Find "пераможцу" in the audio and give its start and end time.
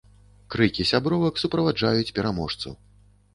2.21-2.75